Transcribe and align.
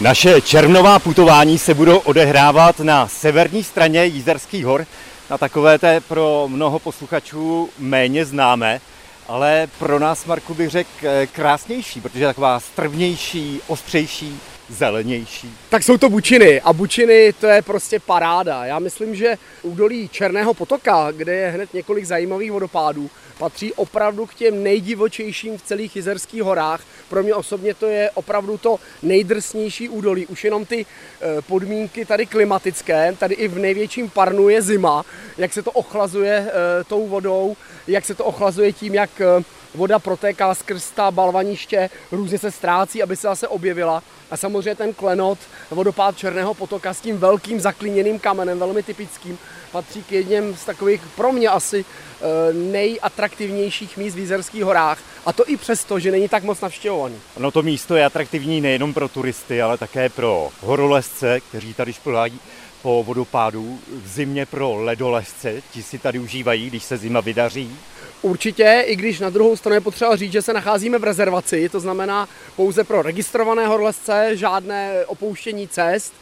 Naše 0.00 0.40
červnová 0.40 0.98
putování 0.98 1.58
se 1.58 1.74
budou 1.74 1.98
odehrávat 1.98 2.80
na 2.80 3.08
severní 3.08 3.64
straně 3.64 4.04
Jízerských 4.04 4.64
hor, 4.64 4.86
na 5.30 5.38
takové 5.38 5.78
té 5.78 6.00
pro 6.00 6.48
mnoho 6.48 6.78
posluchačů 6.78 7.70
méně 7.78 8.24
známé, 8.24 8.80
ale 9.28 9.68
pro 9.78 9.98
nás, 9.98 10.24
Marku, 10.24 10.54
bych 10.54 10.70
řekl 10.70 10.90
krásnější, 11.32 12.00
protože 12.00 12.20
je 12.20 12.26
taková 12.26 12.60
strvnější, 12.60 13.60
ostřejší, 13.66 14.40
zelenější. 14.68 15.54
Tak 15.68 15.82
jsou 15.82 15.98
to 15.98 16.08
bučiny 16.08 16.60
a 16.60 16.72
bučiny 16.72 17.32
to 17.40 17.46
je 17.46 17.62
prostě 17.62 18.00
paráda. 18.00 18.64
Já 18.64 18.78
myslím, 18.78 19.14
že 19.14 19.38
údolí 19.62 20.08
Černého 20.08 20.54
potoka, 20.54 21.10
kde 21.10 21.34
je 21.34 21.50
hned 21.50 21.74
několik 21.74 22.04
zajímavých 22.04 22.52
vodopádů, 22.52 23.10
patří 23.38 23.72
opravdu 23.72 24.26
k 24.26 24.34
těm 24.34 24.62
nejdivočejším 24.62 25.58
v 25.58 25.62
celých 25.62 25.96
Jizerských 25.96 26.42
horách. 26.42 26.80
Pro 27.08 27.22
mě 27.22 27.34
osobně 27.34 27.74
to 27.74 27.86
je 27.86 28.10
opravdu 28.10 28.58
to 28.58 28.78
nejdrsnější 29.02 29.88
údolí. 29.88 30.26
Už 30.26 30.44
jenom 30.44 30.66
ty 30.66 30.86
eh, 30.86 31.42
podmínky 31.42 32.04
tady 32.04 32.26
klimatické, 32.26 33.16
tady 33.18 33.34
i 33.34 33.48
v 33.48 33.58
největším 33.58 34.10
parnu 34.10 34.48
je 34.48 34.62
zima, 34.62 35.04
jak 35.38 35.52
se 35.52 35.62
to 35.62 35.70
ochlazuje 35.70 36.46
eh, 36.48 36.84
tou 36.84 37.06
vodou, 37.06 37.56
jak 37.86 38.04
se 38.04 38.14
to 38.14 38.24
ochlazuje 38.24 38.72
tím, 38.72 38.94
jak 38.94 39.10
eh, 39.20 39.44
voda 39.74 39.98
protéká 39.98 40.54
skrz 40.54 40.90
ta 40.90 41.10
balvaniště, 41.10 41.90
různě 42.12 42.38
se 42.38 42.50
ztrácí, 42.50 43.02
aby 43.02 43.16
se 43.16 43.22
zase 43.22 43.48
objevila. 43.48 44.02
A 44.30 44.36
samozřejmě 44.36 44.74
ten 44.74 44.94
klenot, 44.94 45.38
vodopád 45.70 46.18
Černého 46.18 46.54
potoka 46.54 46.94
s 46.94 47.00
tím 47.00 47.18
velkým 47.18 47.60
zaklíněným 47.60 48.18
kamenem, 48.18 48.58
velmi 48.58 48.82
typickým, 48.82 49.38
patří 49.72 50.02
k 50.02 50.12
jedním 50.12 50.56
z 50.56 50.64
takových 50.64 51.02
pro 51.16 51.32
mě 51.32 51.48
asi 51.48 51.84
eh, 51.84 52.52
nejatraktivnějších 52.52 53.96
míst 53.96 54.14
v 54.14 54.18
Jízerských 54.18 54.64
horách. 54.64 54.98
A 55.26 55.32
to 55.32 55.48
i 55.48 55.56
přesto, 55.56 55.98
že 55.98 56.10
není 56.10 56.28
tak 56.28 56.42
moc 56.42 56.60
navštěvovaný. 56.60 57.16
No 57.38 57.50
to 57.50 57.62
místo 57.62 57.96
je 57.96 58.04
atraktivní 58.04 58.60
nejenom 58.60 58.94
pro 58.94 59.08
turisty, 59.08 59.62
ale 59.62 59.78
také 59.78 60.08
pro 60.08 60.50
horolezce, 60.60 61.40
kteří 61.40 61.74
tady 61.74 61.92
šplhají 61.92 62.40
po 62.82 63.02
vodopádu, 63.02 63.78
v 64.04 64.08
zimě 64.08 64.46
pro 64.46 64.74
ledolezce, 64.74 65.62
ti 65.72 65.82
si 65.82 65.98
tady 65.98 66.18
užívají, 66.18 66.66
když 66.66 66.84
se 66.84 66.96
zima 66.96 67.20
vydaří. 67.20 67.76
Určitě, 68.22 68.84
i 68.86 68.96
když 68.96 69.20
na 69.20 69.30
druhou 69.30 69.56
stranu 69.56 69.74
je 69.74 69.80
potřeba 69.80 70.16
říct, 70.16 70.32
že 70.32 70.42
se 70.42 70.52
nacházíme 70.52 70.98
v 70.98 71.04
rezervaci, 71.04 71.68
to 71.68 71.80
znamená 71.80 72.28
pouze 72.56 72.84
pro 72.84 73.02
registrované 73.02 73.66
horlezce, 73.66 74.36
žádné 74.36 75.04
opouštění 75.06 75.68
cest. 75.68 76.14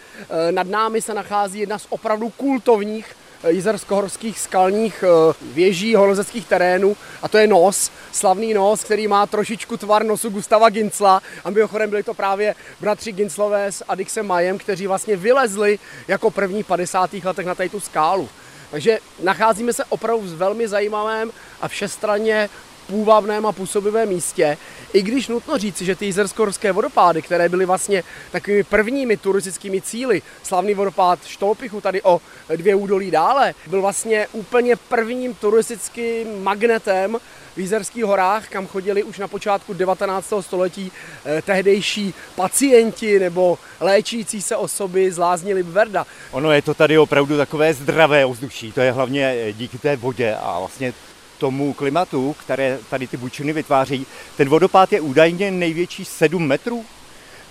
E, 0.49 0.53
nad 0.53 0.67
námi 0.67 1.03
se 1.03 1.15
nachází 1.15 1.59
jedna 1.59 1.79
z 1.79 1.87
opravdu 1.91 2.29
kultovních 2.29 3.07
jizerskohorských 3.49 4.41
skalních 4.41 5.03
e, 5.03 5.07
věží 5.55 5.95
horolezeckých 5.95 6.47
terénů 6.47 6.97
a 7.23 7.29
to 7.29 7.39
je 7.39 7.47
nos, 7.47 7.91
slavný 8.13 8.55
nos, 8.55 8.85
který 8.85 9.09
má 9.09 9.27
trošičku 9.27 9.77
tvar 9.77 10.05
nosu 10.05 10.31
Gustava 10.31 10.69
Gincla 10.69 11.23
a 11.45 11.51
mimochodem 11.51 11.91
byli 11.91 12.03
to 12.03 12.15
právě 12.15 12.55
bratři 12.81 13.13
Ginclové 13.13 13.73
s 13.73 13.85
Adixem 13.89 14.27
Majem, 14.27 14.59
kteří 14.59 14.87
vlastně 14.87 15.17
vylezli 15.17 15.79
jako 16.09 16.31
první 16.31 16.63
v 16.63 16.67
50. 16.67 17.13
letech 17.25 17.47
na 17.47 17.55
tu 17.55 17.81
skálu. 17.81 18.29
Takže 18.71 18.99
nacházíme 19.23 19.73
se 19.73 19.85
opravdu 19.85 20.27
v 20.27 20.37
velmi 20.37 20.69
zajímavém 20.69 21.31
a 21.61 21.69
všestranně 21.69 22.49
půvabném 22.87 23.47
a 23.47 23.53
působivém 23.53 24.09
místě. 24.09 24.59
I 24.93 25.03
když 25.03 25.29
nutno 25.29 25.59
říci, 25.59 25.85
že 25.85 25.97
ty 25.97 26.05
jizersko 26.05 26.47
vodopády, 26.73 27.23
které 27.23 27.49
byly 27.49 27.67
vlastně 27.67 28.03
takovými 28.33 28.63
prvními 28.65 29.17
turistickými 29.17 29.81
cíly, 29.81 30.23
slavný 30.43 30.75
vodopád 30.75 31.19
Štolpichu 31.27 31.81
tady 31.81 32.03
o 32.03 32.21
dvě 32.57 32.75
údolí 32.75 33.11
dále, 33.11 33.55
byl 33.67 33.81
vlastně 33.81 34.27
úplně 34.33 34.77
prvním 34.77 35.35
turistickým 35.35 36.43
magnetem 36.43 37.19
v 37.57 37.59
Jizerských 37.59 38.05
horách, 38.05 38.49
kam 38.49 38.67
chodili 38.67 39.03
už 39.03 39.19
na 39.19 39.29
počátku 39.29 39.73
19. 39.73 40.33
století 40.41 40.93
eh, 41.25 41.43
tehdejší 41.43 42.15
pacienti 42.37 43.19
nebo 43.19 43.59
léčící 43.81 44.43
se 44.43 44.57
osoby 44.57 45.13
z 45.13 45.19
lázní 45.19 45.55
Libverda. 45.55 46.07
Ono 46.31 46.53
je 46.53 46.63
to 46.63 46.75
tady 46.75 46.99
opravdu 46.99 47.37
takové 47.37 47.75
zdravé 47.75 48.25
ovzduší, 48.25 48.73
to 48.73 48.81
je 48.81 48.93
hlavně 48.93 49.37
eh, 49.39 49.53
díky 49.53 49.79
té 49.79 49.97
vodě 49.97 50.37
a 50.41 50.59
vlastně 50.59 50.93
tomu 51.39 51.73
klimatu, 51.73 52.37
které 52.41 52.79
tady 52.91 53.07
ty 53.07 53.17
bučiny 53.17 53.53
vytváří. 53.53 54.07
Ten 54.37 54.49
vodopád 54.49 54.93
je 54.93 55.01
údajně 55.01 55.51
největší 55.51 56.05
7 56.05 56.47
metrů. 56.47 56.85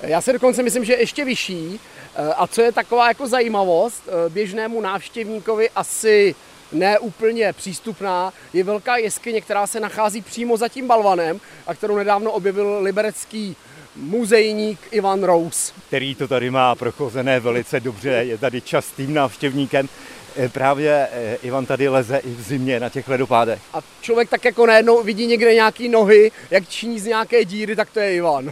Já 0.01 0.21
si 0.21 0.33
dokonce 0.33 0.63
myslím, 0.63 0.85
že 0.85 0.93
ještě 0.93 1.25
vyšší. 1.25 1.79
Eh, 2.15 2.33
a 2.33 2.47
co 2.47 2.61
je 2.61 2.71
taková 2.71 3.07
jako 3.07 3.27
zajímavost, 3.27 4.03
běžnému 4.29 4.81
návštěvníkovi 4.81 5.69
asi 5.69 6.35
neúplně 6.73 7.53
přístupná, 7.53 8.33
je 8.53 8.63
velká 8.63 8.97
jeskyně, 8.97 9.41
která 9.41 9.67
se 9.67 9.79
nachází 9.79 10.21
přímo 10.21 10.57
za 10.57 10.67
tím 10.67 10.87
balvanem 10.87 11.41
a 11.67 11.75
kterou 11.75 11.97
nedávno 11.97 12.31
objevil 12.31 12.79
liberecký 12.81 13.55
muzejník 13.95 14.79
Ivan 14.91 15.23
Rous. 15.23 15.73
Který 15.87 16.15
to 16.15 16.27
tady 16.27 16.49
má 16.51 16.75
prochozené 16.75 17.39
velice 17.39 17.79
dobře, 17.79 18.09
je 18.09 18.37
tady 18.37 18.61
častým 18.61 19.13
návštěvníkem. 19.13 19.89
Eh, 20.35 20.49
právě 20.49 21.07
eh, 21.11 21.37
Ivan 21.43 21.65
tady 21.65 21.89
leze 21.89 22.17
i 22.17 22.29
v 22.29 22.41
zimě 22.41 22.79
na 22.79 22.89
těch 22.89 23.07
ledopádech. 23.07 23.61
A 23.73 23.81
člověk 24.01 24.29
tak 24.29 24.45
jako 24.45 24.65
najednou 24.65 25.03
vidí 25.03 25.27
někde 25.27 25.53
nějaký 25.53 25.89
nohy, 25.89 26.31
jak 26.51 26.69
činí 26.69 26.99
z 26.99 27.05
nějaké 27.05 27.45
díry, 27.45 27.75
tak 27.75 27.89
to 27.89 27.99
je 27.99 28.15
Ivan. 28.15 28.51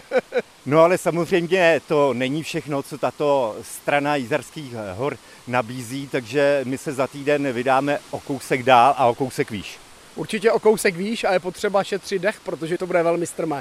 no 0.66 0.80
ale 0.80 0.98
samozřejmě 0.98 1.80
to 1.88 2.14
není 2.14 2.42
všechno, 2.42 2.82
co 2.82 2.98
tato 2.98 3.56
strana 3.62 4.16
Jízerských 4.16 4.74
hor 4.94 5.16
nabízí, 5.46 6.08
takže 6.08 6.60
my 6.64 6.78
se 6.78 6.92
za 6.92 7.06
týden 7.06 7.52
vydáme 7.52 7.98
o 8.10 8.20
kousek 8.20 8.62
dál 8.62 8.94
a 8.98 9.06
o 9.06 9.14
kousek 9.14 9.50
výš. 9.50 9.78
Určitě 10.16 10.52
o 10.52 10.58
kousek 10.58 10.96
výš 10.96 11.24
a 11.24 11.32
je 11.32 11.40
potřeba 11.40 11.84
šetřit 11.84 12.22
dech, 12.22 12.40
protože 12.40 12.78
to 12.78 12.86
bude 12.86 13.02
velmi 13.02 13.26
strmé. 13.26 13.60